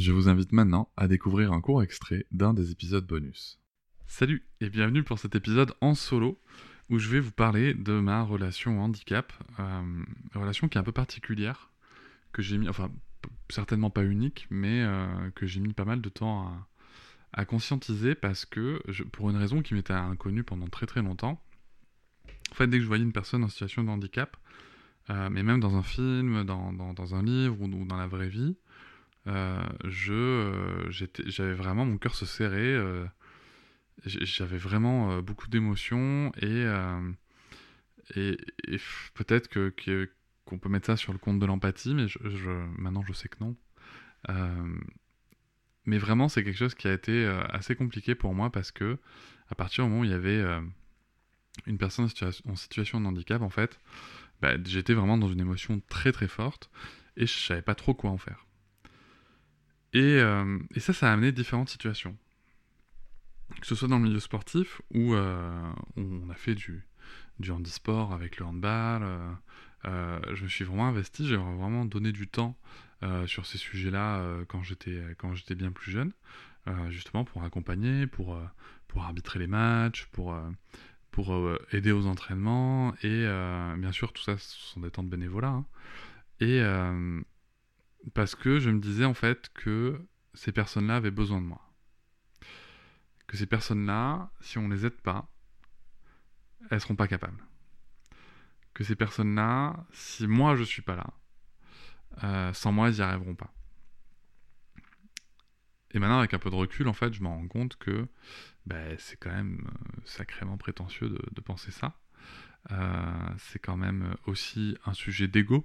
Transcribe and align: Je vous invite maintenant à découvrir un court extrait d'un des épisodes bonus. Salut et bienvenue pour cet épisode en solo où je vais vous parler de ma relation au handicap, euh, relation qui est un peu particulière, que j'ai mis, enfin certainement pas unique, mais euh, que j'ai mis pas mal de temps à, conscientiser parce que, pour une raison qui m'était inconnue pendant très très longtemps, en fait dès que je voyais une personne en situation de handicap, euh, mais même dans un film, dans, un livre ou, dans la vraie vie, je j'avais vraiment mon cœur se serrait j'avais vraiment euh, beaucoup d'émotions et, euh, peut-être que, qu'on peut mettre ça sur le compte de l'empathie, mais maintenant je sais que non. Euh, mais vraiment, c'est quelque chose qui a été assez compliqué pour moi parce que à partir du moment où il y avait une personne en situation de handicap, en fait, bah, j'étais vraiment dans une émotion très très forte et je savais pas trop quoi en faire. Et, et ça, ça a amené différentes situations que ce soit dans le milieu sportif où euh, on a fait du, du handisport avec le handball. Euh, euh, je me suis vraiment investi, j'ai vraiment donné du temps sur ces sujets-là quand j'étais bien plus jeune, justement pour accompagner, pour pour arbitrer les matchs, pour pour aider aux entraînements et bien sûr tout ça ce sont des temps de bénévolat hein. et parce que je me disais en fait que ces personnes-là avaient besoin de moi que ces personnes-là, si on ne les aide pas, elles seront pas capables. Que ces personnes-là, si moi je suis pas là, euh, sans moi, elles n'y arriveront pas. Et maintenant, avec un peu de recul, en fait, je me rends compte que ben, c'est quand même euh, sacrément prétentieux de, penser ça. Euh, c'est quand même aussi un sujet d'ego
Je 0.00 0.12
vous 0.12 0.30
invite 0.30 0.52
maintenant 0.52 0.90
à 0.96 1.08
découvrir 1.08 1.52
un 1.52 1.60
court 1.60 1.82
extrait 1.82 2.24
d'un 2.32 2.54
des 2.54 2.70
épisodes 2.70 3.06
bonus. 3.06 3.60
Salut 4.06 4.46
et 4.62 4.70
bienvenue 4.70 5.02
pour 5.02 5.18
cet 5.18 5.34
épisode 5.34 5.74
en 5.82 5.94
solo 5.94 6.40
où 6.88 6.98
je 6.98 7.10
vais 7.10 7.20
vous 7.20 7.32
parler 7.32 7.74
de 7.74 7.92
ma 8.00 8.22
relation 8.22 8.78
au 8.78 8.82
handicap, 8.82 9.30
euh, 9.58 10.02
relation 10.34 10.68
qui 10.68 10.78
est 10.78 10.80
un 10.80 10.84
peu 10.84 10.90
particulière, 10.90 11.70
que 12.32 12.40
j'ai 12.40 12.56
mis, 12.56 12.66
enfin 12.66 12.90
certainement 13.50 13.90
pas 13.90 14.02
unique, 14.02 14.46
mais 14.48 14.80
euh, 14.84 15.30
que 15.34 15.44
j'ai 15.44 15.60
mis 15.60 15.74
pas 15.74 15.84
mal 15.84 16.00
de 16.00 16.08
temps 16.08 16.50
à, 17.34 17.44
conscientiser 17.44 18.14
parce 18.14 18.46
que, 18.46 18.80
pour 19.12 19.28
une 19.28 19.36
raison 19.36 19.60
qui 19.60 19.74
m'était 19.74 19.92
inconnue 19.92 20.44
pendant 20.44 20.68
très 20.68 20.86
très 20.86 21.02
longtemps, 21.02 21.44
en 22.52 22.54
fait 22.54 22.68
dès 22.68 22.78
que 22.78 22.84
je 22.84 22.88
voyais 22.88 23.04
une 23.04 23.12
personne 23.12 23.44
en 23.44 23.48
situation 23.48 23.84
de 23.84 23.90
handicap, 23.90 24.34
euh, 25.10 25.28
mais 25.28 25.42
même 25.42 25.60
dans 25.60 25.76
un 25.76 25.82
film, 25.82 26.44
dans, 26.44 27.14
un 27.14 27.22
livre 27.22 27.60
ou, 27.60 27.84
dans 27.84 27.98
la 27.98 28.06
vraie 28.06 28.30
vie, 28.30 28.56
je 29.26 30.86
j'avais 30.90 31.54
vraiment 31.54 31.84
mon 31.84 31.98
cœur 31.98 32.14
se 32.14 32.26
serrait 32.26 32.78
j'avais 34.04 34.58
vraiment 34.58 35.12
euh, 35.12 35.22
beaucoup 35.22 35.48
d'émotions 35.48 36.32
et, 36.36 36.64
euh, 36.64 37.12
peut-être 39.14 39.48
que, 39.48 40.10
qu'on 40.44 40.58
peut 40.58 40.68
mettre 40.68 40.86
ça 40.86 40.96
sur 40.96 41.12
le 41.12 41.18
compte 41.18 41.38
de 41.38 41.46
l'empathie, 41.46 41.94
mais 41.94 42.06
maintenant 42.78 43.04
je 43.06 43.12
sais 43.12 43.28
que 43.28 43.36
non. 43.40 43.56
Euh, 44.28 44.78
mais 45.86 45.98
vraiment, 45.98 46.28
c'est 46.28 46.44
quelque 46.44 46.56
chose 46.56 46.74
qui 46.74 46.88
a 46.88 46.92
été 46.92 47.26
assez 47.50 47.74
compliqué 47.74 48.14
pour 48.14 48.34
moi 48.34 48.50
parce 48.50 48.70
que 48.70 48.98
à 49.48 49.54
partir 49.54 49.84
du 49.84 49.90
moment 49.90 50.02
où 50.02 50.04
il 50.04 50.10
y 50.10 50.14
avait 50.14 50.44
une 51.66 51.78
personne 51.78 52.08
en 52.46 52.56
situation 52.56 53.00
de 53.00 53.06
handicap, 53.06 53.42
en 53.42 53.50
fait, 53.50 53.80
bah, 54.40 54.56
j'étais 54.64 54.94
vraiment 54.94 55.18
dans 55.18 55.28
une 55.28 55.40
émotion 55.40 55.80
très 55.88 56.12
très 56.12 56.28
forte 56.28 56.70
et 57.16 57.26
je 57.26 57.32
savais 57.32 57.62
pas 57.62 57.74
trop 57.74 57.94
quoi 57.94 58.10
en 58.10 58.18
faire. 58.18 58.46
Et, 59.92 60.18
et 60.74 60.80
ça, 60.80 60.92
ça 60.92 61.10
a 61.10 61.12
amené 61.12 61.32
différentes 61.32 61.68
situations 61.68 62.16
que 63.58 63.66
ce 63.66 63.74
soit 63.74 63.88
dans 63.88 63.98
le 63.98 64.04
milieu 64.04 64.20
sportif 64.20 64.80
où 64.94 65.14
euh, 65.14 65.72
on 65.96 66.30
a 66.30 66.34
fait 66.34 66.54
du, 66.54 66.86
du 67.38 67.50
handisport 67.50 68.12
avec 68.12 68.38
le 68.38 68.46
handball. 68.46 69.02
Euh, 69.02 69.32
euh, 69.86 70.20
je 70.34 70.44
me 70.44 70.48
suis 70.48 70.64
vraiment 70.64 70.86
investi, 70.86 71.26
j'ai 71.26 71.36
vraiment 71.36 71.84
donné 71.84 72.12
du 72.12 72.28
temps 72.28 72.56
sur 73.24 73.46
ces 73.46 73.56
sujets-là 73.56 74.22
quand 74.46 74.62
j'étais 74.62 75.54
bien 75.54 75.72
plus 75.72 75.90
jeune, 75.90 76.12
justement 76.90 77.24
pour 77.24 77.44
accompagner, 77.44 78.06
pour 78.06 78.38
pour 78.88 79.04
arbitrer 79.04 79.38
les 79.38 79.46
matchs, 79.46 80.04
pour 80.12 80.38
pour 81.10 81.34
aider 81.72 81.92
aux 81.92 82.04
entraînements 82.04 82.92
et 83.02 83.24
bien 83.78 83.90
sûr 83.90 84.12
tout 84.12 84.22
ça 84.22 84.36
ce 84.36 84.54
sont 84.58 84.80
des 84.80 84.90
temps 84.90 85.02
de 85.02 85.08
bénévolat 85.08 85.48
hein. 85.48 85.64
et 86.40 86.60
parce 88.14 88.34
que 88.34 88.58
je 88.58 88.70
me 88.70 88.80
disais 88.80 89.04
en 89.04 89.14
fait 89.14 89.50
que 89.54 90.00
ces 90.34 90.52
personnes-là 90.52 90.96
avaient 90.96 91.10
besoin 91.10 91.40
de 91.40 91.46
moi 91.46 91.70
que 93.30 93.36
ces 93.36 93.46
personnes-là, 93.46 94.28
si 94.40 94.58
on 94.58 94.66
ne 94.66 94.74
les 94.74 94.86
aide 94.86 95.00
pas, 95.02 95.30
elles 96.68 96.80
seront 96.80 96.96
pas 96.96 97.06
capables. 97.06 97.40
Que 98.74 98.82
ces 98.82 98.96
personnes-là, 98.96 99.86
si 99.92 100.26
moi 100.26 100.56
je 100.56 100.64
suis 100.64 100.82
pas 100.82 100.96
là, 100.96 101.06
euh, 102.24 102.52
sans 102.52 102.72
moi, 102.72 102.88
elles 102.88 102.96
n'y 102.96 103.02
arriveront 103.02 103.36
pas. 103.36 103.54
Et 105.92 106.00
maintenant, 106.00 106.18
avec 106.18 106.34
un 106.34 106.40
peu 106.40 106.50
de 106.50 106.56
recul, 106.56 106.88
en 106.88 106.92
fait, 106.92 107.14
je 107.14 107.22
me 107.22 107.28
rends 107.28 107.46
compte 107.46 107.76
que 107.76 108.08
ben, 108.66 108.96
c'est 108.98 109.16
quand 109.16 109.30
même 109.30 109.64
euh, 109.64 110.00
sacrément 110.04 110.56
prétentieux 110.56 111.08
de, 111.08 111.40
penser 111.40 111.70
ça. 111.70 112.00
Euh, 112.72 113.28
c'est 113.38 113.60
quand 113.60 113.76
même 113.76 114.16
aussi 114.26 114.76
un 114.86 114.92
sujet 114.92 115.28
d'ego 115.28 115.64